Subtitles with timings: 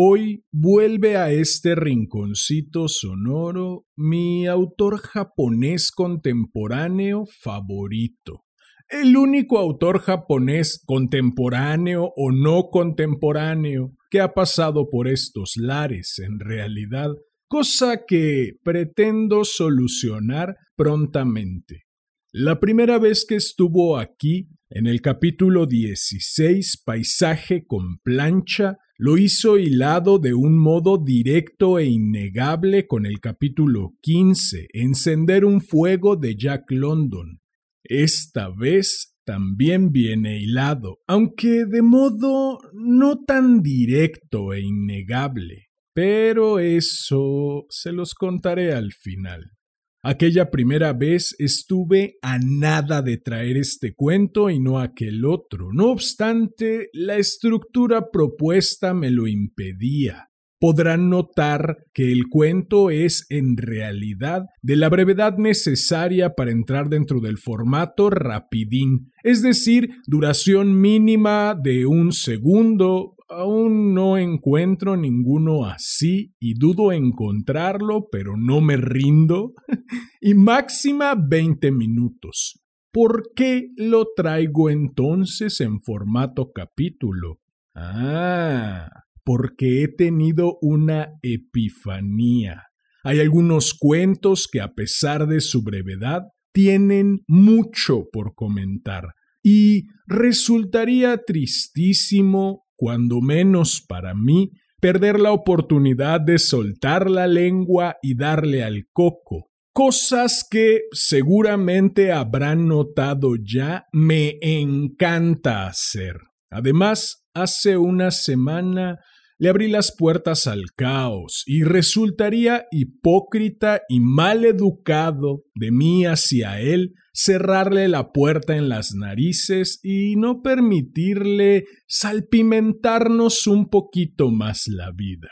[0.00, 8.44] Hoy vuelve a este rinconcito sonoro mi autor japonés contemporáneo favorito.
[8.88, 16.38] El único autor japonés contemporáneo o no contemporáneo que ha pasado por estos lares en
[16.38, 17.10] realidad,
[17.48, 21.86] cosa que pretendo solucionar prontamente.
[22.30, 29.58] La primera vez que estuvo aquí, en el capítulo 16, Paisaje con plancha, lo hizo
[29.58, 36.34] hilado de un modo directo e innegable con el capítulo 15, Encender un fuego de
[36.34, 37.40] Jack London.
[37.84, 45.68] Esta vez también viene hilado, aunque de modo no tan directo e innegable.
[45.94, 49.57] Pero eso se los contaré al final.
[50.02, 55.72] Aquella primera vez estuve a nada de traer este cuento y no aquel otro.
[55.72, 60.28] No obstante, la estructura propuesta me lo impedía.
[60.60, 67.20] Podrán notar que el cuento es en realidad de la brevedad necesaria para entrar dentro
[67.20, 76.34] del formato rapidín, es decir, duración mínima de un segundo, Aún no encuentro ninguno así
[76.40, 79.52] y dudo encontrarlo, pero no me rindo.
[80.22, 82.58] y máxima 20 minutos.
[82.90, 87.40] ¿Por qué lo traigo entonces en formato capítulo?
[87.74, 88.88] Ah,
[89.24, 92.68] porque he tenido una epifanía.
[93.04, 96.22] Hay algunos cuentos que a pesar de su brevedad
[96.52, 106.38] tienen mucho por comentar y resultaría tristísimo cuando menos para mí, perder la oportunidad de
[106.38, 115.66] soltar la lengua y darle al coco, cosas que seguramente habrán notado ya me encanta
[115.66, 116.20] hacer.
[116.50, 119.00] Además, hace una semana
[119.38, 126.60] le abrí las puertas al caos y resultaría hipócrita y mal educado de mí hacia
[126.60, 134.92] él cerrarle la puerta en las narices y no permitirle salpimentarnos un poquito más la
[134.92, 135.28] vida.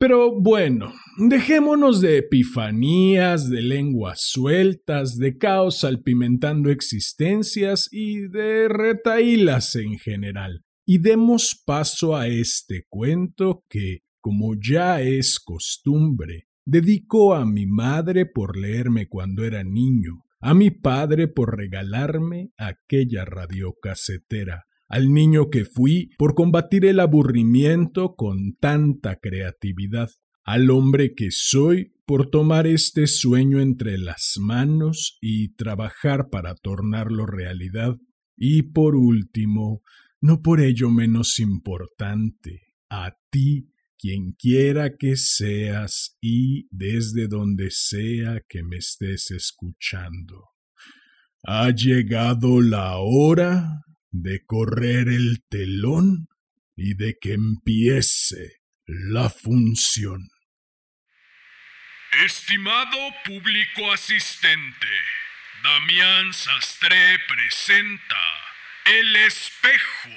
[0.00, 9.74] Pero bueno, dejémonos de epifanías, de lenguas sueltas, de caos salpimentando existencias y de retaílas
[9.74, 17.44] en general, y demos paso a este cuento que, como ya es costumbre, dedico a
[17.44, 25.12] mi madre por leerme cuando era niño a mi padre por regalarme aquella radiocasetera, al
[25.12, 30.08] niño que fui por combatir el aburrimiento con tanta creatividad,
[30.42, 37.26] al hombre que soy por tomar este sueño entre las manos y trabajar para tornarlo
[37.26, 37.98] realidad,
[38.36, 39.82] y por último,
[40.20, 48.40] no por ello menos importante, a ti quien quiera que seas y desde donde sea
[48.48, 50.50] que me estés escuchando.
[51.44, 56.28] Ha llegado la hora de correr el telón
[56.76, 60.28] y de que empiece la función.
[62.24, 64.86] Estimado público asistente,
[65.62, 68.37] Damián Sastre presenta
[68.88, 70.10] El espejo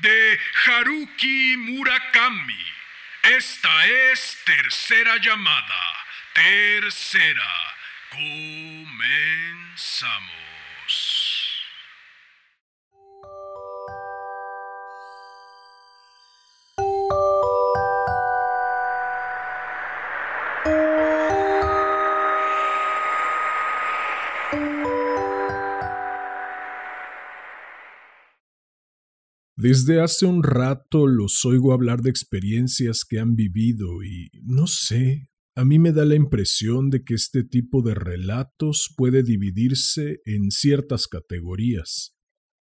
[0.00, 2.68] de Haruki Murakami
[3.22, 6.06] esta es tercera llamada.
[6.32, 7.76] Tercera.
[8.10, 9.28] Comenzamos.
[29.60, 35.32] Desde hace un rato los oigo hablar de experiencias que han vivido y no sé,
[35.56, 40.52] a mí me da la impresión de que este tipo de relatos puede dividirse en
[40.52, 42.14] ciertas categorías.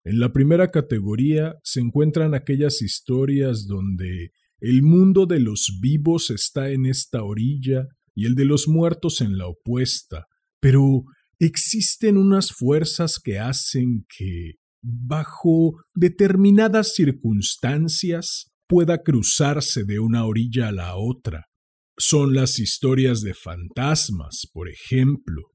[0.04, 4.30] En la primera categoría se encuentran aquellas historias donde
[4.60, 9.40] el mundo de los vivos está en esta orilla y el de los muertos en
[9.40, 10.28] la opuesta,
[10.60, 11.06] pero
[11.40, 20.71] existen unas fuerzas que hacen que bajo determinadas circunstancias pueda cruzarse de una orilla a
[20.71, 21.47] la otra.
[21.97, 25.53] Son las historias de fantasmas, por ejemplo.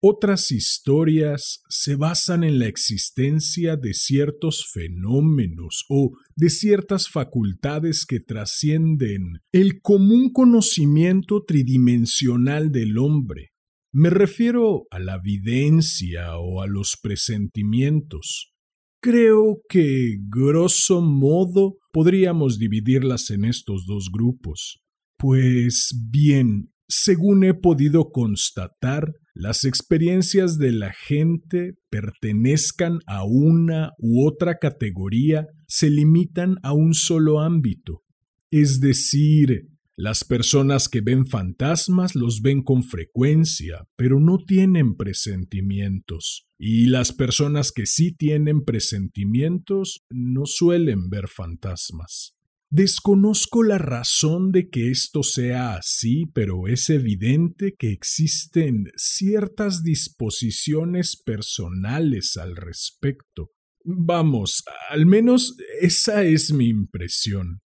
[0.00, 8.20] Otras historias se basan en la existencia de ciertos fenómenos o de ciertas facultades que
[8.20, 13.50] trascienden el común conocimiento tridimensional del hombre.
[13.92, 18.52] Me refiero a la evidencia o a los presentimientos.
[19.00, 24.80] Creo que, grosso modo, podríamos dividirlas en estos dos grupos.
[25.16, 34.26] Pues bien, según he podido constatar, las experiencias de la gente pertenezcan a una u
[34.26, 38.02] otra categoría, se limitan a un solo ámbito.
[38.50, 39.68] Es decir,
[39.98, 46.46] las personas que ven fantasmas los ven con frecuencia, pero no tienen presentimientos.
[46.56, 52.36] Y las personas que sí tienen presentimientos no suelen ver fantasmas.
[52.70, 61.20] Desconozco la razón de que esto sea así, pero es evidente que existen ciertas disposiciones
[61.20, 63.50] personales al respecto.
[63.82, 67.62] Vamos, al menos esa es mi impresión.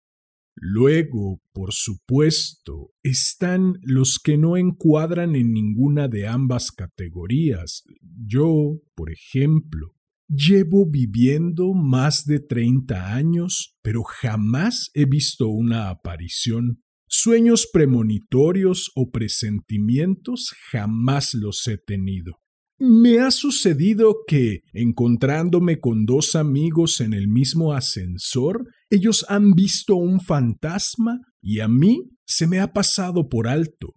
[0.63, 7.85] Luego, por supuesto, están los que no encuadran en ninguna de ambas categorías.
[8.03, 9.95] Yo, por ejemplo,
[10.33, 16.85] Llevo viviendo más de treinta años, pero jamás he visto una aparición.
[17.09, 22.40] Sueños premonitorios o presentimientos jamás los he tenido.
[22.83, 29.97] Me ha sucedido que, encontrándome con dos amigos en el mismo ascensor, ellos han visto
[29.97, 33.93] un fantasma y a mí se me ha pasado por alto.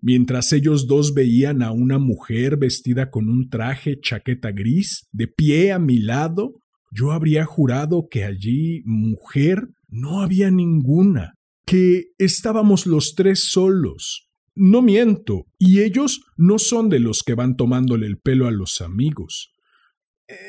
[0.00, 5.72] Mientras ellos dos veían a una mujer vestida con un traje chaqueta gris, de pie
[5.72, 6.60] a mi lado,
[6.92, 11.34] yo habría jurado que allí mujer no había ninguna,
[11.66, 14.27] que estábamos los tres solos.
[14.60, 18.80] No miento, y ellos no son de los que van tomándole el pelo a los
[18.80, 19.52] amigos.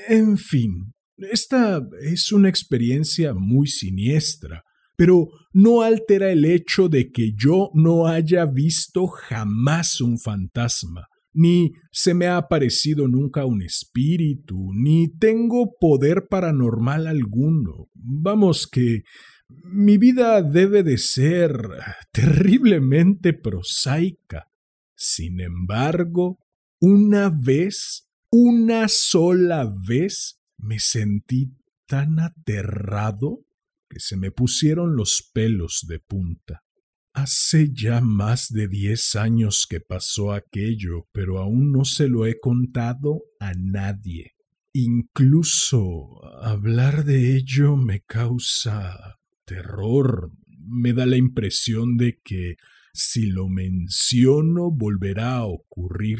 [0.08, 4.64] En fin, esta es una experiencia muy siniestra,
[4.98, 11.74] pero no altera el hecho de que yo no haya visto jamás un fantasma, ni
[11.92, 17.90] se me ha aparecido nunca un espíritu, ni tengo poder paranormal alguno.
[17.94, 19.04] Vamos que
[19.50, 21.54] mi vida debe de ser
[22.12, 24.52] terriblemente prosaica.
[24.96, 26.40] Sin embargo,
[26.80, 31.54] una vez, una sola vez, me sentí
[31.88, 33.46] tan aterrado
[33.90, 36.64] que se me pusieron los pelos de punta.
[37.14, 42.40] Hace ya más de diez años que pasó aquello, pero aún no se lo he
[42.40, 44.36] contado a nadie.
[44.74, 49.19] Incluso hablar de ello me causa
[49.50, 50.32] terror.
[50.68, 52.56] Me da la impresión de que
[52.94, 56.20] si lo menciono volverá a ocurrir.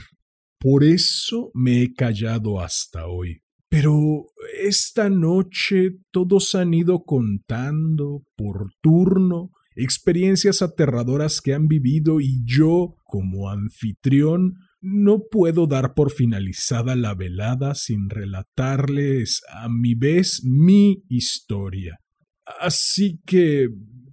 [0.60, 3.44] Por eso me he callado hasta hoy.
[3.70, 4.26] Pero
[4.60, 12.96] esta noche todos han ido contando por turno experiencias aterradoras que han vivido y yo,
[13.06, 21.04] como anfitrión, no puedo dar por finalizada la velada sin relatarles a mi vez mi
[21.08, 22.00] historia.
[22.60, 23.70] Así que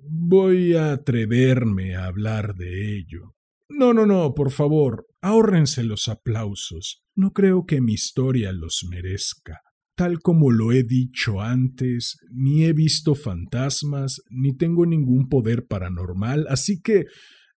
[0.09, 3.35] voy a atreverme a hablar de ello.
[3.69, 7.03] No, no, no, por favor, ahórrense los aplausos.
[7.15, 9.61] No creo que mi historia los merezca.
[9.97, 16.47] Tal como lo he dicho antes, ni he visto fantasmas, ni tengo ningún poder paranormal,
[16.49, 17.07] así que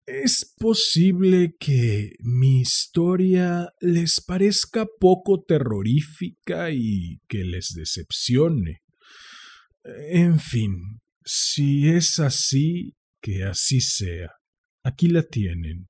[0.06, 8.82] es posible que mi historia les parezca poco terrorífica y que les decepcione.
[9.84, 14.32] En fin, si es así, que así sea.
[14.84, 15.88] Aquí la tienen.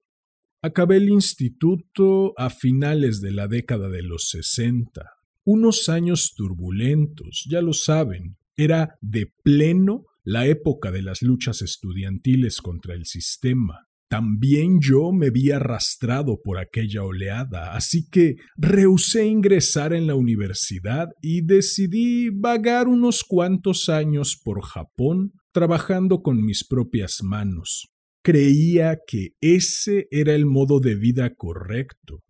[0.62, 5.14] Acabé el instituto a finales de la década de los sesenta.
[5.46, 8.38] Unos años turbulentos, ya lo saben.
[8.58, 13.89] Era de pleno la época de las luchas estudiantiles contra el sistema.
[14.10, 21.10] También yo me vi arrastrado por aquella oleada, así que rehusé ingresar en la universidad
[21.22, 29.30] y decidí vagar unos cuantos años por Japón trabajando con mis propias manos creía que
[29.42, 32.24] ese era el modo de vida correcto.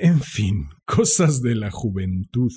[0.00, 2.52] En fin, cosas de la juventud.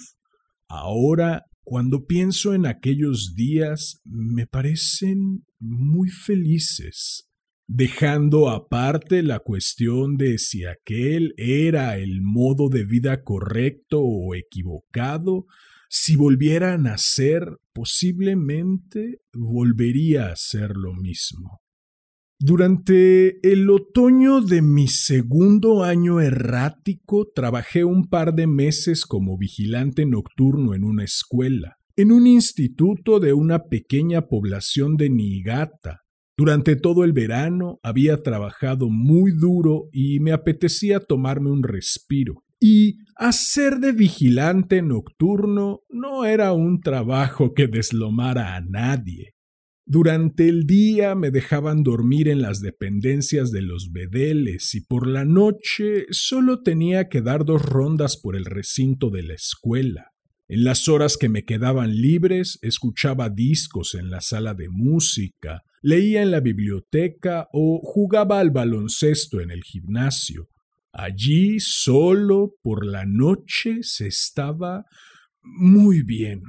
[0.68, 7.30] Ahora, cuando pienso en aquellos días, me parecen muy felices,
[7.68, 15.46] dejando aparte la cuestión de si aquel era el modo de vida correcto o equivocado,
[15.90, 21.62] si volviera a nacer, posiblemente volvería a ser lo mismo.
[22.38, 30.06] Durante el otoño de mi segundo año errático trabajé un par de meses como vigilante
[30.06, 36.02] nocturno en una escuela, en un instituto de una pequeña población de Niigata.
[36.38, 42.44] Durante todo el verano había trabajado muy duro y me apetecía tomarme un respiro.
[42.60, 49.36] Y hacer de vigilante nocturno no era un trabajo que deslomara a nadie.
[49.88, 55.26] Durante el día me dejaban dormir en las dependencias de los bedeles y por la
[55.26, 60.12] noche solo tenía que dar dos rondas por el recinto de la escuela.
[60.48, 66.24] En las horas que me quedaban libres escuchaba discos en la sala de música, leía
[66.24, 70.50] en la biblioteca o jugaba al baloncesto en el gimnasio.
[70.92, 74.86] Allí solo por la noche se estaba
[75.44, 76.42] muy bien.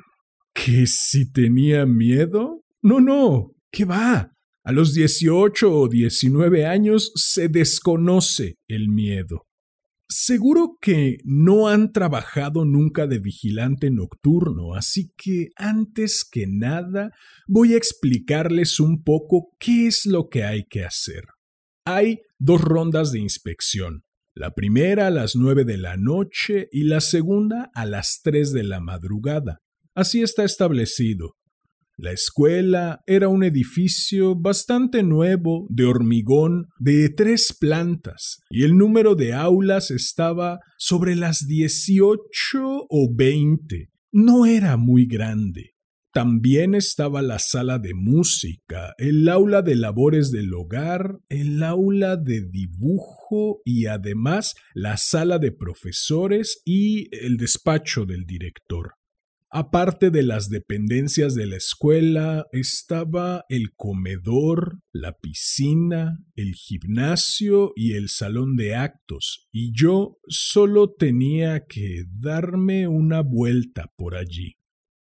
[0.55, 2.63] ¿Que si tenía miedo?
[2.81, 4.33] No, no, ¿qué va?
[4.65, 9.46] A los 18 o 19 años se desconoce el miedo.
[10.09, 17.11] Seguro que no han trabajado nunca de vigilante nocturno, así que antes que nada
[17.49, 21.25] voy a explicarles un poco qué es lo que hay que hacer.
[21.85, 27.01] Hay dos rondas de inspección la primera a las nueve de la noche y la
[27.01, 29.63] segunda a las tres de la madrugada.
[29.95, 31.37] Así está establecido.
[31.99, 39.15] La escuela era un edificio bastante nuevo, de hormigón, de tres plantas, y el número
[39.15, 43.89] de aulas estaba sobre las dieciocho o veinte.
[44.13, 45.77] No era muy grande.
[46.13, 52.43] También estaba la sala de música, el aula de labores del hogar, el aula de
[52.43, 58.97] dibujo y además la sala de profesores y el despacho del director.
[59.51, 67.93] Aparte de las dependencias de la escuela, estaba el comedor, la piscina, el gimnasio y
[67.93, 74.57] el salón de actos, y yo solo tenía que darme una vuelta por allí.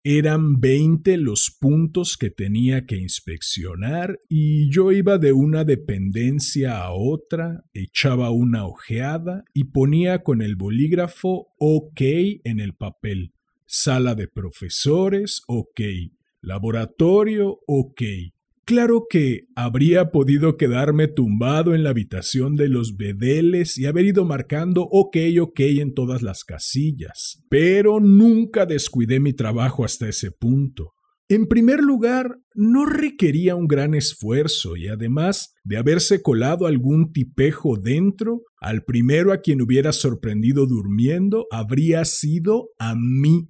[0.08, 6.92] Eran veinte los puntos que tenía que inspeccionar y yo iba de una dependencia a
[6.92, 12.00] otra, echaba una ojeada y ponía con el bolígrafo OK
[12.44, 13.32] en el papel.
[13.78, 15.80] Sala de profesores, OK.
[16.40, 18.02] Laboratorio, OK.
[18.64, 24.24] Claro que habría podido quedarme tumbado en la habitación de los bedeles y haber ido
[24.24, 30.94] marcando ok, ok en todas las casillas, pero nunca descuidé mi trabajo hasta ese punto.
[31.28, 37.76] En primer lugar, no requería un gran esfuerzo y además de haberse colado algún tipejo
[37.76, 43.48] dentro, al primero a quien hubiera sorprendido durmiendo habría sido a mí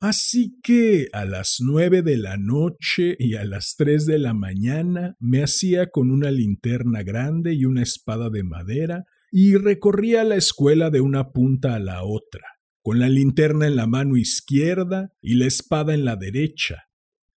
[0.00, 5.16] Así que a las nueve de la noche y a las tres de la mañana
[5.18, 10.90] me hacía con una linterna grande y una espada de madera y recorría la escuela
[10.90, 12.46] de una punta a la otra,
[12.80, 16.84] con la linterna en la mano izquierda y la espada en la derecha.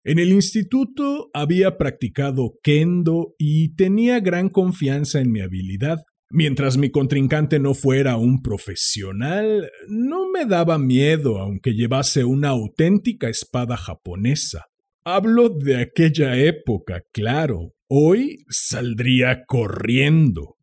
[0.04, 6.92] En el instituto había practicado kendo y tenía gran confianza en mi habilidad, Mientras mi
[6.92, 14.68] contrincante no fuera un profesional, no me daba miedo aunque llevase una auténtica espada japonesa.
[15.04, 17.74] Hablo de aquella época, claro.
[17.90, 20.56] Hoy saldría corriendo.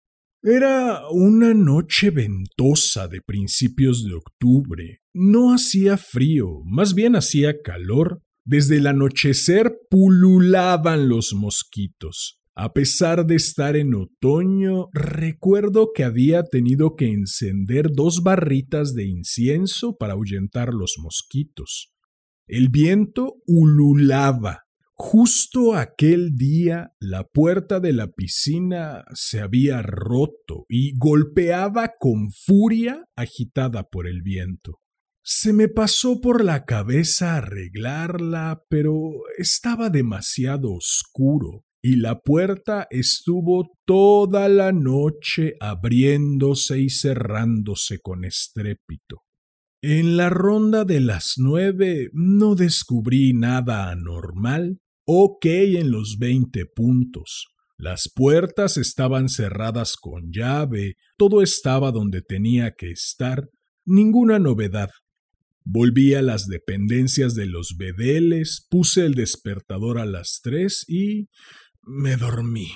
[0.43, 5.03] Era una noche ventosa de principios de octubre.
[5.13, 8.23] No hacía frío, más bien hacía calor.
[8.47, 12.38] Desde el anochecer pululaban los mosquitos.
[12.61, 19.07] A pesar de estar en otoño, recuerdo que había tenido que encender dos barritas de
[19.07, 21.95] incienso para ahuyentar los mosquitos.
[22.49, 24.65] El viento ululaba.
[24.95, 33.05] Justo aquel día la puerta de la piscina se había roto y golpeaba con furia
[33.15, 34.81] agitada por el viento.
[35.23, 43.71] Se me pasó por la cabeza arreglarla, pero estaba demasiado oscuro y la puerta estuvo
[43.85, 49.23] toda la noche abriéndose y cerrándose con estrépito.
[49.81, 54.81] En la ronda de las nueve no descubrí nada anormal.
[55.07, 57.47] Ok en los veinte puntos.
[57.79, 63.49] Las puertas estaban cerradas con llave, todo estaba donde tenía que estar,
[63.85, 64.91] ninguna novedad.
[65.65, 71.29] Volví a las dependencias de los bedeles, puse el despertador a las tres y
[71.89, 72.69] me dormí.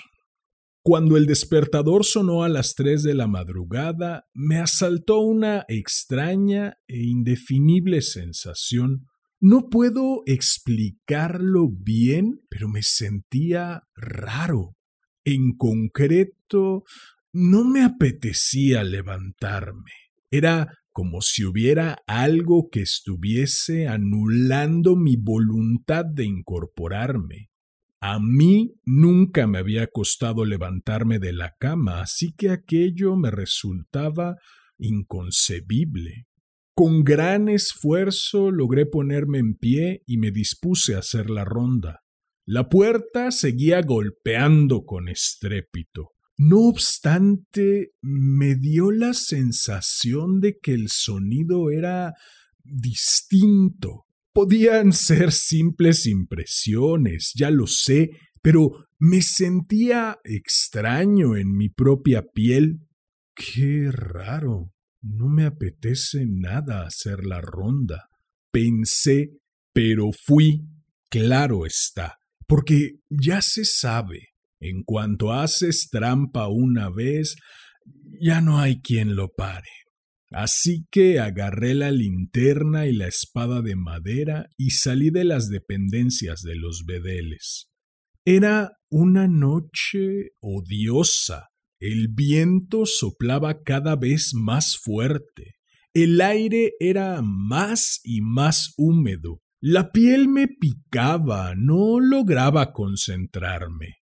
[0.84, 7.04] Cuando el despertador sonó a las tres de la madrugada, me asaltó una extraña e
[7.04, 9.06] indefinible sensación.
[9.38, 14.76] No puedo explicarlo bien, pero me sentía raro.
[15.24, 16.82] En concreto,
[17.32, 19.92] no me apetecía levantarme.
[20.32, 27.51] Era como si hubiera algo que estuviese anulando mi voluntad de incorporarme.
[28.04, 34.38] A mí nunca me había costado levantarme de la cama, así que aquello me resultaba
[34.76, 36.26] inconcebible.
[36.74, 42.00] Con gran esfuerzo logré ponerme en pie y me dispuse a hacer la ronda.
[42.44, 46.10] La puerta seguía golpeando con estrépito.
[46.36, 52.14] No obstante, me dio la sensación de que el sonido era
[52.64, 54.06] distinto.
[54.32, 58.10] Podían ser simples impresiones, ya lo sé,
[58.40, 62.80] pero me sentía extraño en mi propia piel.
[63.34, 64.72] Qué raro.
[65.02, 68.08] No me apetece nada hacer la ronda.
[68.50, 69.32] Pensé,
[69.72, 70.62] pero fui.
[71.10, 74.28] Claro está, porque ya se sabe,
[74.60, 77.36] en cuanto haces trampa una vez,
[78.18, 79.68] ya no hay quien lo pare.
[80.32, 86.42] Así que agarré la linterna y la espada de madera y salí de las dependencias
[86.42, 87.68] de los bedeles.
[88.24, 91.48] Era una noche odiosa.
[91.80, 95.56] El viento soplaba cada vez más fuerte.
[95.92, 99.40] El aire era más y más húmedo.
[99.60, 104.01] La piel me picaba, no lograba concentrarme.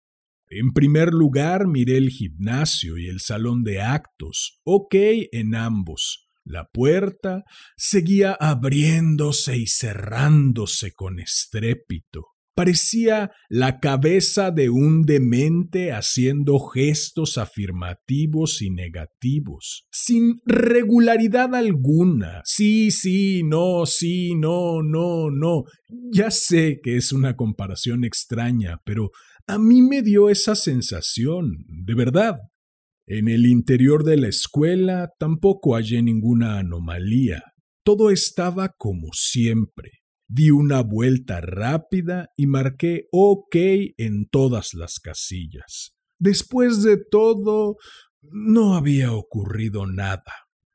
[0.50, 4.61] En primer lugar, miré el gimnasio y el salón de actos.
[4.64, 4.95] Ok
[5.33, 6.28] en ambos.
[6.45, 7.45] La puerta
[7.76, 12.25] seguía abriéndose y cerrándose con estrépito.
[12.55, 22.40] Parecía la cabeza de un demente haciendo gestos afirmativos y negativos, sin regularidad alguna.
[22.45, 25.64] Sí, sí, no, sí, no, no, no.
[26.11, 29.12] Ya sé que es una comparación extraña, pero
[29.49, 32.37] a mí me dio esa sensación, de verdad.
[33.07, 37.43] En el interior de la escuela tampoco hallé ninguna anomalía.
[37.83, 39.90] Todo estaba como siempre.
[40.28, 43.56] Di una vuelta rápida y marqué OK
[43.97, 45.97] en todas las casillas.
[46.19, 47.76] Después de todo,
[48.21, 50.34] no había ocurrido nada.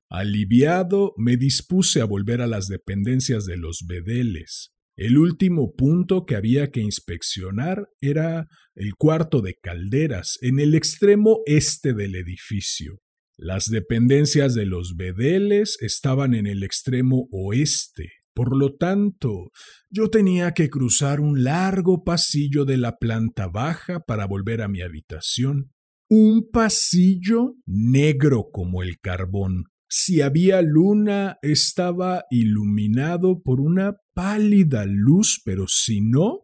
[0.10, 4.73] Aliviado, me dispuse a volver a las dependencias de los bedeles.
[4.96, 11.40] El último punto que había que inspeccionar era el cuarto de calderas, en el extremo
[11.46, 13.00] este del edificio.
[13.36, 18.12] Las dependencias de los bedeles estaban en el extremo oeste.
[18.36, 19.50] Por lo tanto,
[19.90, 24.82] yo tenía que cruzar un largo pasillo de la planta baja para volver a mi
[24.82, 25.72] habitación.
[26.10, 29.66] Un pasillo negro como el carbón.
[29.96, 36.40] Si había luna, estaba iluminado por una pálida luz, pero si no,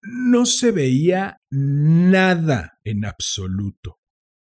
[0.00, 3.98] no se veía nada en absoluto.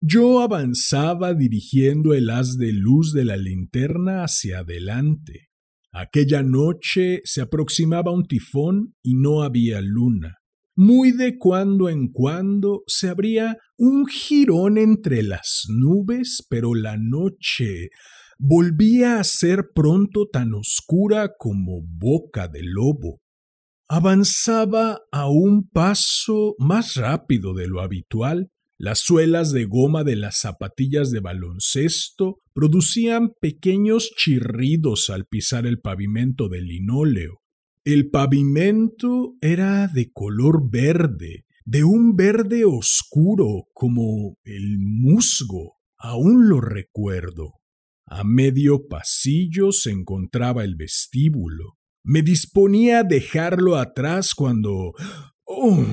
[0.03, 5.49] Yo avanzaba dirigiendo el haz de luz de la linterna hacia adelante.
[5.91, 10.41] Aquella noche se aproximaba un tifón y no había luna.
[10.77, 17.89] Muy de cuando en cuando se abría un jirón entre las nubes, pero la noche
[18.39, 23.21] volvía a ser pronto tan oscura como boca de lobo.
[23.89, 28.51] Avanzaba a un paso más rápido de lo habitual.
[28.79, 35.81] Las suelas de goma de las zapatillas de baloncesto producían pequeños chirridos al pisar el
[35.81, 37.41] pavimento de linóleo.
[37.85, 45.77] El pavimento era de color verde, de un verde oscuro como el musgo.
[45.97, 47.55] Aún lo recuerdo.
[48.09, 51.77] A medio pasillo se encontraba el vestíbulo.
[52.05, 54.93] Me disponía a dejarlo atrás cuando...
[55.45, 55.85] ¡Oh!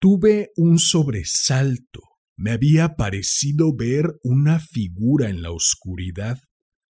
[0.00, 2.00] Tuve un sobresalto.
[2.36, 6.40] Me había parecido ver una figura en la oscuridad.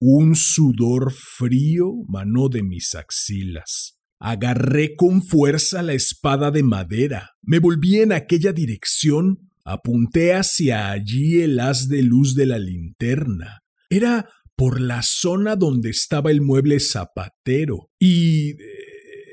[0.01, 3.99] Un sudor frío manó de mis axilas.
[4.19, 7.33] Agarré con fuerza la espada de madera.
[7.43, 9.51] Me volví en aquella dirección.
[9.65, 13.61] Apunté hacia allí el haz de luz de la linterna.
[13.91, 18.57] Era por la zona donde estaba el mueble zapatero y eh,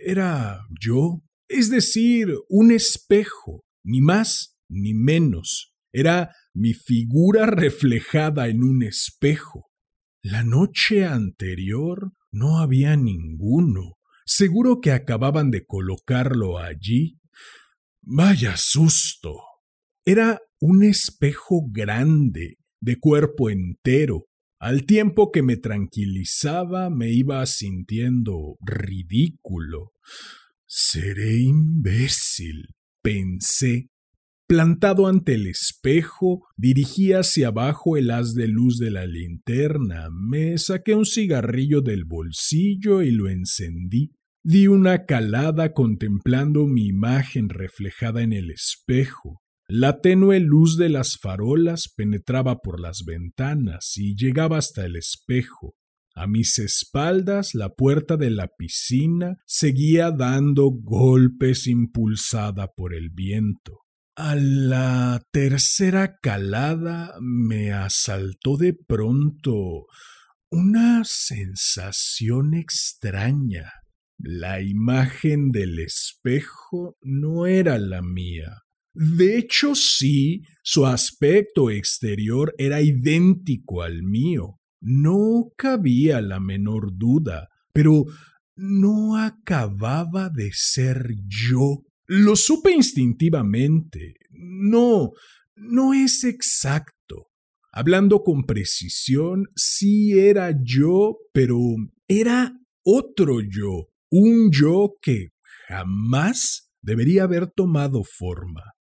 [0.05, 5.73] era yo, es decir, un espejo, ni más ni menos.
[5.91, 9.71] Era mi figura reflejada en un espejo.
[10.21, 13.97] La noche anterior no había ninguno.
[14.25, 17.19] Seguro que acababan de colocarlo allí.
[18.01, 19.37] Vaya susto.
[20.05, 24.25] Era un espejo grande, de cuerpo entero,
[24.59, 29.93] al tiempo que me tranquilizaba, me iba sintiendo ridículo.
[30.65, 33.89] Seré imbécil, pensé.
[34.47, 40.57] Plantado ante el espejo, dirigí hacia abajo el haz de luz de la linterna, me
[40.57, 44.11] saqué un cigarrillo del bolsillo y lo encendí.
[44.43, 49.41] Di una calada contemplando mi imagen reflejada en el espejo.
[49.71, 55.75] La tenue luz de las farolas penetraba por las ventanas y llegaba hasta el espejo.
[56.15, 63.81] A mis espaldas la puerta de la piscina seguía dando golpes impulsada por el viento.
[64.15, 69.85] A la tercera calada me asaltó de pronto
[70.49, 73.71] una sensación extraña.
[74.17, 78.63] La imagen del espejo no era la mía.
[79.01, 84.59] De hecho, sí, su aspecto exterior era idéntico al mío.
[84.81, 88.03] No cabía la menor duda, pero
[88.57, 91.85] no acababa de ser yo.
[92.07, 94.15] Lo supe instintivamente.
[94.31, 95.11] No,
[95.55, 97.27] no es exacto.
[97.71, 101.57] Hablando con precisión, sí era yo, pero
[102.05, 102.51] era
[102.83, 105.29] otro yo, un yo que
[105.69, 108.73] jamás debería haber tomado forma.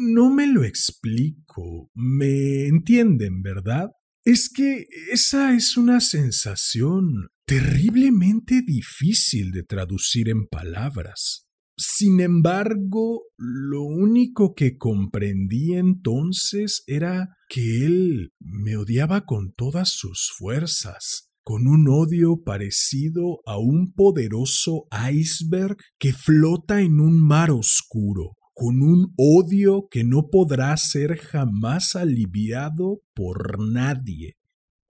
[0.00, 1.90] No me lo explico.
[1.94, 3.90] ¿Me entienden, verdad?
[4.24, 11.46] Es que esa es una sensación terriblemente difícil de traducir en palabras.
[11.76, 20.30] Sin embargo, lo único que comprendí entonces era que él me odiaba con todas sus
[20.36, 28.36] fuerzas, con un odio parecido a un poderoso iceberg que flota en un mar oscuro,
[28.60, 34.36] con un odio que no podrá ser jamás aliviado por nadie.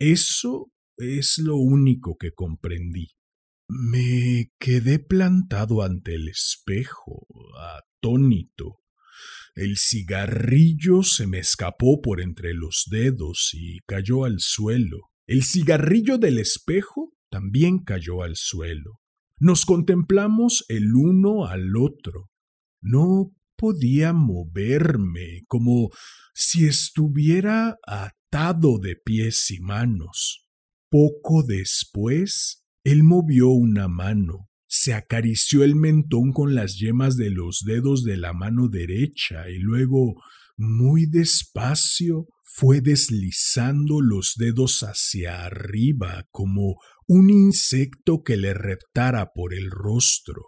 [0.01, 3.11] Eso es lo único que comprendí.
[3.69, 7.29] Me quedé plantado ante el espejo,
[7.61, 8.81] atónito.
[9.55, 15.13] El cigarrillo se me escapó por entre los dedos y cayó al suelo.
[15.29, 18.99] El cigarrillo del espejo también cayó al suelo.
[19.39, 22.33] Nos contemplamos el uno al otro.
[22.81, 25.91] No podía moverme, como
[26.33, 30.47] si estuviera atado de pies y manos.
[30.89, 37.63] Poco después él movió una mano, se acarició el mentón con las yemas de los
[37.67, 40.15] dedos de la mano derecha y luego,
[40.57, 49.53] muy despacio, fue deslizando los dedos hacia arriba como un insecto que le reptara por
[49.53, 50.43] el rostro.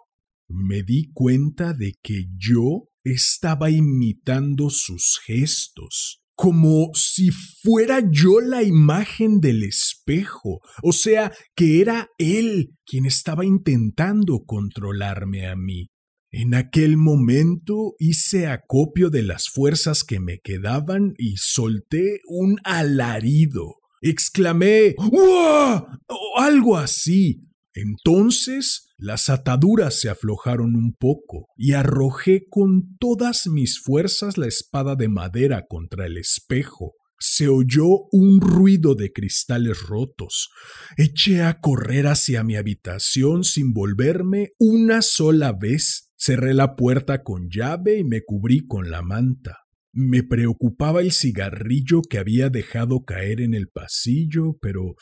[0.49, 8.63] Me di cuenta de que yo estaba imitando sus gestos como si fuera yo la
[8.63, 15.89] imagen del espejo, o sea, que era él quien estaba intentando controlarme a mí.
[16.31, 23.75] En aquel momento hice acopio de las fuerzas que me quedaban y solté un alarido.
[24.01, 25.85] Exclamé ¡Wow!
[26.07, 27.43] o algo así.
[27.73, 34.95] Entonces las ataduras se aflojaron un poco y arrojé con todas mis fuerzas la espada
[34.95, 36.93] de madera contra el espejo.
[37.19, 40.49] Se oyó un ruido de cristales rotos.
[40.97, 46.11] Eché a correr hacia mi habitación sin volverme una sola vez.
[46.17, 49.59] Cerré la puerta con llave y me cubrí con la manta.
[49.91, 54.95] Me preocupaba el cigarrillo que había dejado caer en el pasillo, pero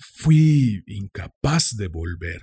[0.00, 2.42] fui incapaz de volver.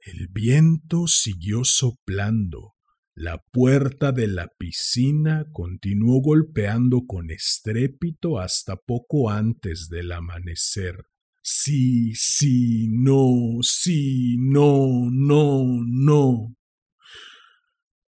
[0.00, 2.74] El viento siguió soplando.
[3.14, 11.04] La puerta de la piscina continuó golpeando con estrépito hasta poco antes del amanecer.
[11.42, 16.54] Sí, sí, no, sí, no, no, no.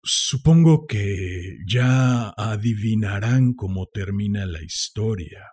[0.03, 5.53] Supongo que ya adivinarán cómo termina la historia.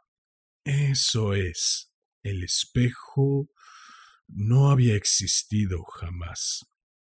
[0.64, 1.89] Eso es,
[2.24, 3.50] el espejo
[4.28, 6.66] no había existido jamás.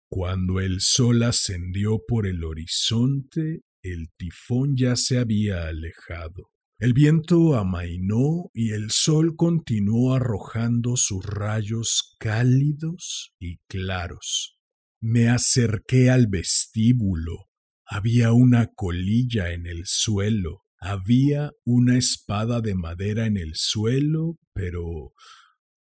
[0.08, 6.50] Cuando el sol ascendió por el horizonte, el tifón ya se había alejado.
[6.78, 14.58] El viento amainó y el sol continuó arrojando sus rayos cálidos y claros.
[15.00, 17.48] Me acerqué al vestíbulo.
[17.86, 20.65] Había una colilla en el suelo.
[20.78, 25.12] Había una espada de madera en el suelo, pero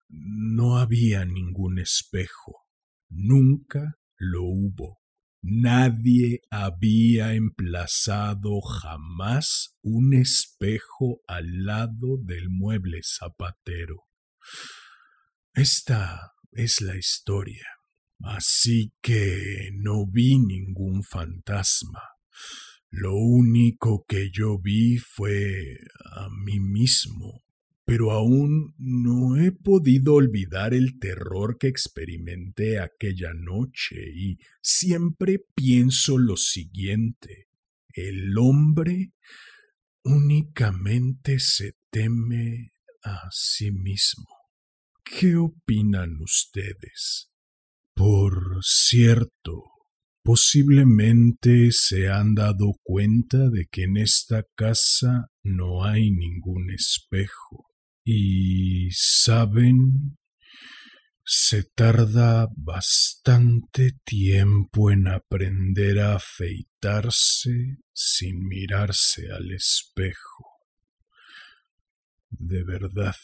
[0.08, 2.66] no había ningún espejo,
[3.08, 5.00] nunca lo hubo.
[5.42, 14.06] Nadie había emplazado jamás un espejo al lado del mueble zapatero.
[15.54, 17.64] Esta es la historia.
[18.20, 22.02] Así que no vi ningún fantasma.
[22.90, 25.76] Lo único que yo vi fue
[26.16, 27.42] a mí mismo,
[27.84, 36.18] pero aún no he podido olvidar el terror que experimenté aquella noche y siempre pienso
[36.18, 37.48] lo siguiente.
[37.92, 39.12] El hombre
[40.02, 42.72] únicamente se teme
[43.02, 44.26] a sí mismo.
[45.04, 47.30] ¿Qué opinan ustedes?
[47.94, 49.75] Por cierto,
[50.26, 57.68] posiblemente se han dado cuenta de que en esta casa no hay ningún espejo.
[58.04, 60.18] Y saben,
[61.24, 70.44] se tarda bastante tiempo en aprender a afeitarse sin mirarse al espejo.
[72.30, 73.14] De verdad.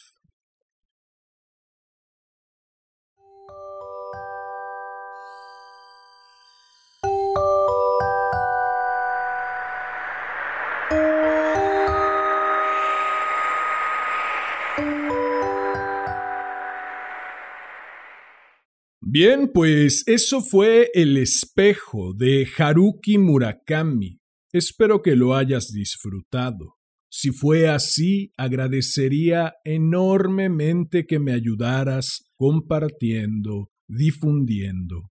[19.15, 24.17] Bien, pues eso fue El espejo de Haruki Murakami.
[24.51, 26.77] Espero que lo hayas disfrutado.
[27.11, 35.11] Si fue así, agradecería enormemente que me ayudaras compartiendo, difundiendo.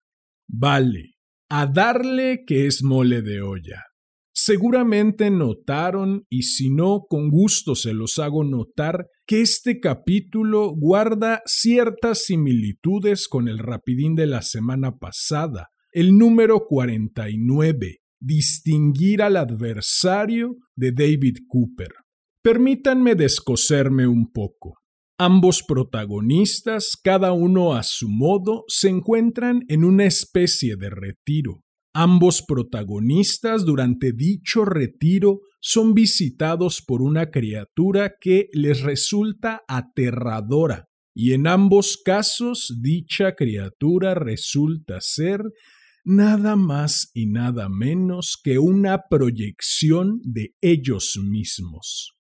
[0.49, 1.17] Vale,
[1.51, 3.83] a darle que es mole de olla.
[4.33, 11.43] Seguramente notaron, y si no, con gusto se los hago notar, que este capítulo guarda
[11.45, 20.57] ciertas similitudes con el rapidín de la semana pasada, el número 49, Distinguir al adversario
[20.75, 21.91] de David Cooper.
[22.43, 24.79] Permítanme descoserme un poco.
[25.19, 31.65] Ambos protagonistas, cada uno a su modo, se encuentran en una especie de retiro.
[31.95, 40.89] Ambos protagonistas durante dicho retiro son visitados por una criatura que les resulta aterradora
[41.21, 45.43] y en ambos casos dicha criatura resulta ser
[46.05, 52.15] nada más y nada menos que una proyección de ellos mismos.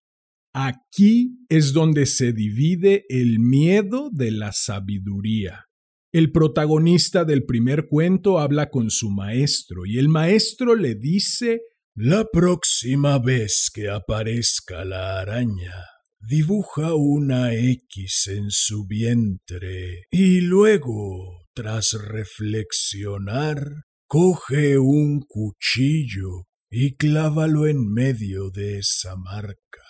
[0.52, 5.66] Aquí es donde se divide el miedo de la sabiduría.
[6.12, 11.60] El protagonista del primer cuento habla con su maestro y el maestro le dice
[12.00, 15.74] La próxima vez que aparezca la araña,
[16.20, 27.66] dibuja una X en su vientre y luego, tras reflexionar, coge un cuchillo y clávalo
[27.66, 29.82] en medio de esa marca.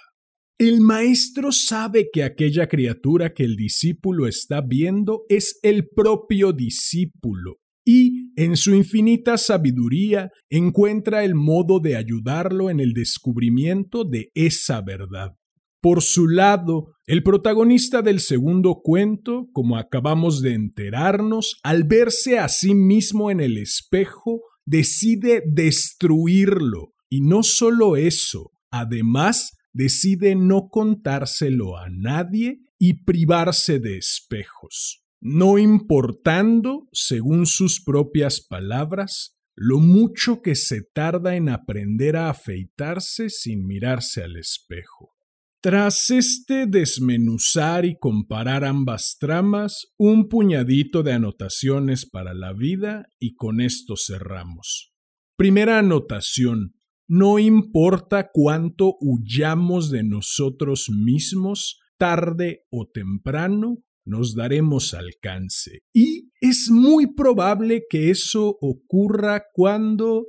[0.57, 7.59] El maestro sabe que aquella criatura que el discípulo está viendo es el propio discípulo
[7.85, 14.81] y, en su infinita sabiduría, encuentra el modo de ayudarlo en el descubrimiento de esa
[14.81, 15.33] verdad.
[15.81, 22.49] Por su lado, el protagonista del segundo cuento, como acabamos de enterarnos, al verse a
[22.49, 26.93] sí mismo en el espejo, decide destruirlo.
[27.11, 35.59] Y no solo eso, además decide no contárselo a nadie y privarse de espejos, no
[35.59, 43.67] importando, según sus propias palabras, lo mucho que se tarda en aprender a afeitarse sin
[43.67, 45.15] mirarse al espejo.
[45.61, 53.35] Tras este desmenuzar y comparar ambas tramas, un puñadito de anotaciones para la vida y
[53.35, 54.95] con esto cerramos.
[55.37, 56.75] Primera anotación.
[57.09, 65.83] No importa cuánto huyamos de nosotros mismos, tarde o temprano nos daremos alcance.
[65.93, 70.27] Y es muy probable que eso ocurra cuando,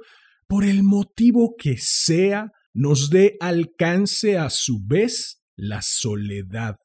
[0.48, 6.76] por el motivo que sea, nos dé alcance a su vez la soledad.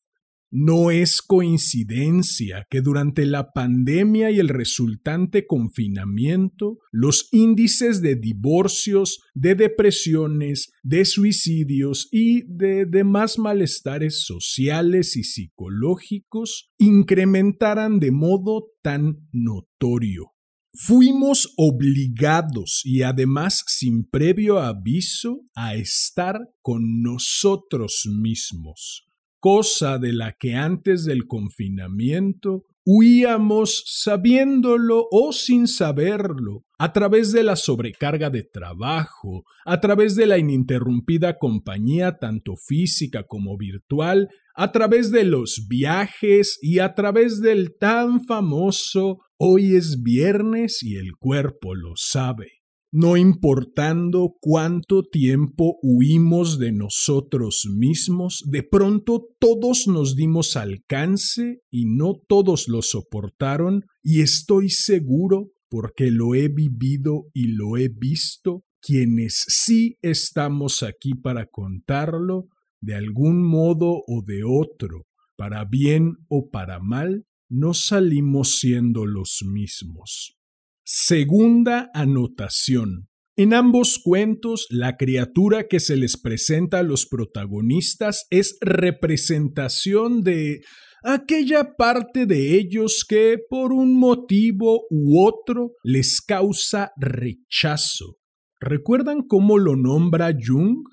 [0.56, 9.18] No es coincidencia que durante la pandemia y el resultante confinamiento, los índices de divorcios,
[9.34, 19.26] de depresiones, de suicidios y de demás malestares sociales y psicológicos incrementaran de modo tan
[19.32, 20.34] notorio.
[20.72, 29.08] Fuimos obligados y además sin previo aviso a estar con nosotros mismos
[29.44, 37.42] cosa de la que antes del confinamiento huíamos sabiéndolo o sin saberlo, a través de
[37.42, 44.72] la sobrecarga de trabajo, a través de la ininterrumpida compañía tanto física como virtual, a
[44.72, 51.16] través de los viajes y a través del tan famoso hoy es viernes y el
[51.18, 52.53] cuerpo lo sabe.
[52.94, 61.86] No importando cuánto tiempo huimos de nosotros mismos, de pronto todos nos dimos alcance y
[61.86, 68.62] no todos lo soportaron, y estoy seguro, porque lo he vivido y lo he visto,
[68.80, 72.46] quienes sí estamos aquí para contarlo,
[72.80, 79.40] de algún modo o de otro, para bien o para mal, no salimos siendo los
[79.44, 80.38] mismos.
[80.86, 83.08] Segunda anotación.
[83.36, 90.60] En ambos cuentos, la criatura que se les presenta a los protagonistas es representación de
[91.02, 98.18] aquella parte de ellos que por un motivo u otro les causa rechazo.
[98.60, 100.84] ¿Recuerdan cómo lo nombra Jung?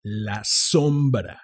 [0.00, 1.40] La sombra.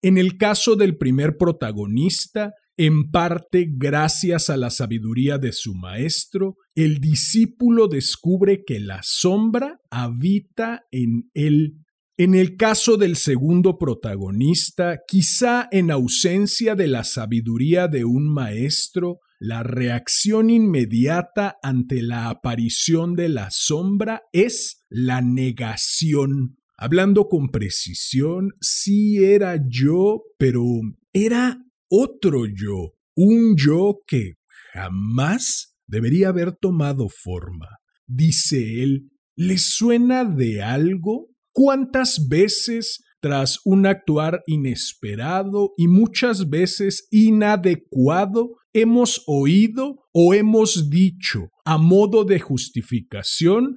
[0.00, 6.56] En el caso del primer protagonista, en parte gracias a la sabiduría de su maestro,
[6.76, 11.84] el discípulo descubre que la sombra habita en él.
[12.16, 19.18] En el caso del segundo protagonista, quizá en ausencia de la sabiduría de un maestro,
[19.40, 26.58] la reacción inmediata ante la aparición de la sombra es la negación.
[26.76, 30.62] Hablando con precisión, sí era yo, pero
[31.12, 31.58] era
[31.88, 34.34] otro yo, un yo que
[34.72, 37.68] jamás debería haber tomado forma.
[38.06, 41.28] Dice él, ¿le suena de algo?
[41.52, 51.50] ¿Cuántas veces tras un actuar inesperado y muchas veces inadecuado hemos oído o hemos dicho
[51.64, 53.76] a modo de justificación,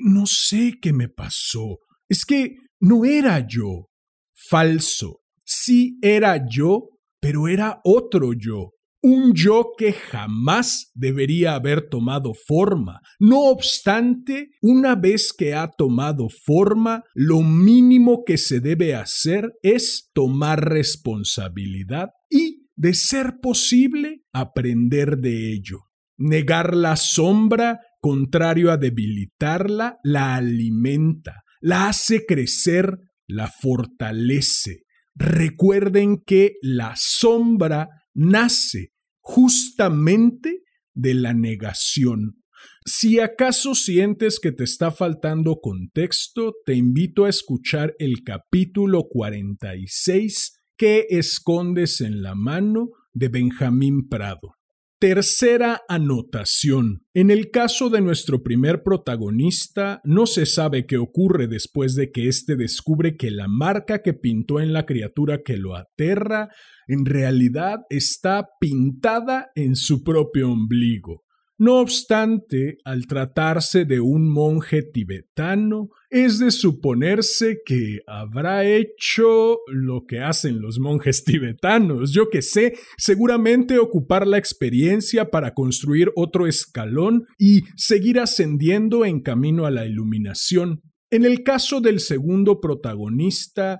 [0.00, 3.90] no sé qué me pasó, es que no era yo.
[4.34, 6.90] Falso, sí era yo,
[7.24, 13.00] pero era otro yo, un yo que jamás debería haber tomado forma.
[13.18, 20.10] No obstante, una vez que ha tomado forma, lo mínimo que se debe hacer es
[20.12, 25.78] tomar responsabilidad y, de ser posible, aprender de ello.
[26.18, 34.84] Negar la sombra, contrario a debilitarla, la alimenta, la hace crecer, la fortalece,
[35.14, 40.62] recuerden que la sombra nace justamente
[40.94, 42.42] de la negación.
[42.86, 50.60] Si acaso sientes que te está faltando contexto, te invito a escuchar el capítulo 46
[50.76, 54.56] que escondes en la mano de Benjamín Prado.
[55.00, 57.04] Tercera anotación.
[57.14, 62.28] En el caso de nuestro primer protagonista, no se sabe qué ocurre después de que
[62.28, 66.48] éste descubre que la marca que pintó en la criatura que lo aterra
[66.86, 71.23] en realidad está pintada en su propio ombligo.
[71.56, 80.04] No obstante, al tratarse de un monje tibetano, es de suponerse que habrá hecho lo
[80.04, 86.48] que hacen los monjes tibetanos, yo que sé, seguramente ocupar la experiencia para construir otro
[86.48, 90.82] escalón y seguir ascendiendo en camino a la iluminación.
[91.10, 93.78] En el caso del segundo protagonista,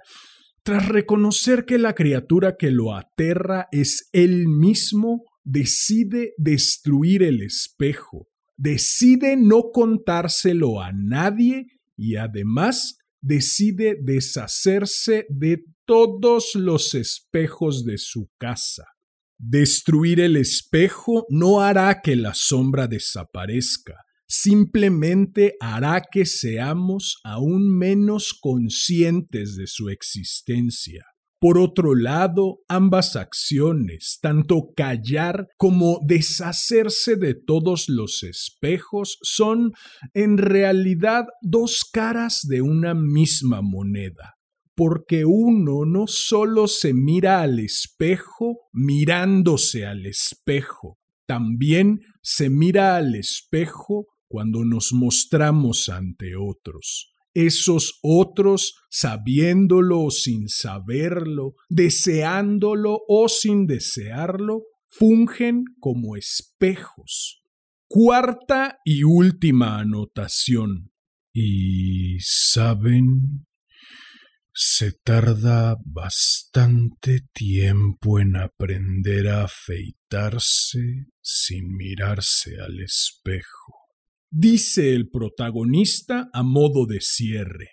[0.62, 8.28] tras reconocer que la criatura que lo aterra es él mismo, decide destruir el espejo,
[8.56, 18.30] decide no contárselo a nadie y además decide deshacerse de todos los espejos de su
[18.38, 18.84] casa.
[19.38, 28.38] Destruir el espejo no hará que la sombra desaparezca, simplemente hará que seamos aún menos
[28.40, 31.04] conscientes de su existencia.
[31.44, 39.72] Por otro lado, ambas acciones, tanto callar como deshacerse de todos los espejos, son
[40.14, 44.36] en realidad dos caras de una misma moneda
[44.74, 53.14] porque uno no solo se mira al espejo mirándose al espejo, también se mira al
[53.14, 63.66] espejo cuando nos mostramos ante otros esos otros, sabiéndolo o sin saberlo, deseándolo o sin
[63.66, 67.42] desearlo, fungen como espejos.
[67.88, 70.92] Cuarta y última anotación.
[71.32, 73.46] Y saben,
[74.52, 83.83] se tarda bastante tiempo en aprender a afeitarse sin mirarse al espejo
[84.34, 87.68] dice el protagonista a modo de cierre.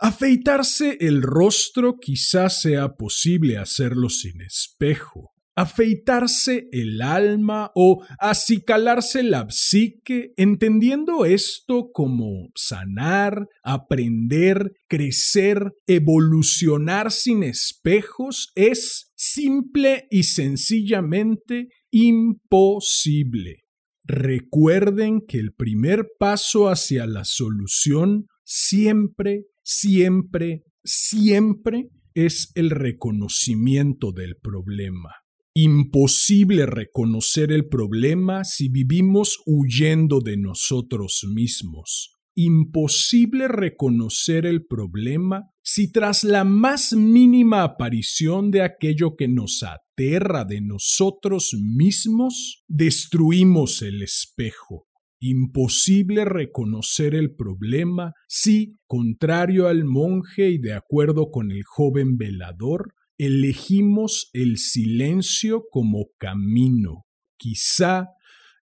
[0.00, 5.32] Afeitarse el rostro quizás sea posible hacerlo sin espejo.
[5.54, 17.42] afeitarse el alma o acicalarse la psique, entendiendo esto como sanar, aprender, crecer, evolucionar sin
[17.42, 23.61] espejos, es simple y sencillamente imposible.
[24.04, 34.36] Recuerden que el primer paso hacia la solución siempre, siempre, siempre es el reconocimiento del
[34.36, 35.10] problema.
[35.54, 42.18] Imposible reconocer el problema si vivimos huyendo de nosotros mismos.
[42.34, 50.44] Imposible reconocer el problema si tras la más mínima aparición de aquello que nos aterra
[50.44, 54.88] de nosotros mismos, destruimos el espejo.
[55.20, 62.94] Imposible reconocer el problema si, contrario al monje y de acuerdo con el joven velador,
[63.18, 67.06] elegimos el silencio como camino.
[67.36, 68.08] Quizá,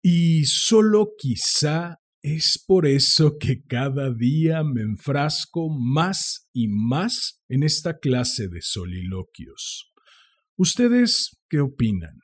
[0.02, 7.62] y solo quizá, es por eso que cada día me enfrasco más y más en
[7.62, 9.92] esta clase de soliloquios.
[10.56, 12.18] ¿Ustedes qué opinan?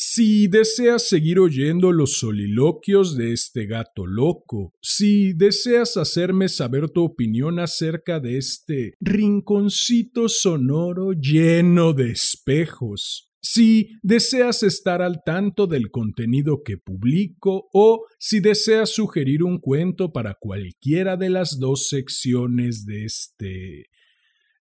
[0.00, 7.02] Si deseas seguir oyendo los soliloquios de este gato loco, si deseas hacerme saber tu
[7.02, 15.90] opinión acerca de este rinconcito sonoro lleno de espejos, si deseas estar al tanto del
[15.90, 22.84] contenido que publico o si deseas sugerir un cuento para cualquiera de las dos secciones
[22.84, 23.86] de este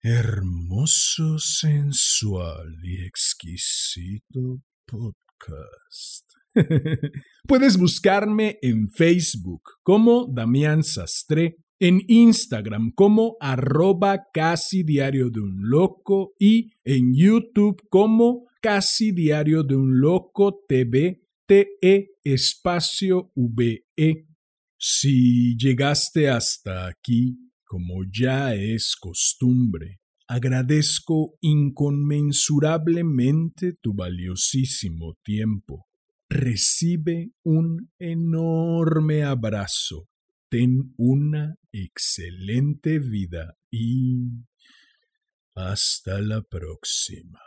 [0.02, 6.30] hermoso, sensual y exquisito podcast.
[7.48, 15.56] Puedes buscarme en Facebook como Damián Sastre, en Instagram como arroba casi diario de un
[15.68, 24.26] loco y en YouTube como casi diario de un loco TV TE espacio VE.
[24.78, 35.86] Si llegaste hasta aquí, como ya es costumbre, Agradezco inconmensurablemente tu valiosísimo tiempo.
[36.28, 40.08] Recibe un enorme abrazo.
[40.48, 44.32] Ten una excelente vida y
[45.54, 47.45] hasta la próxima.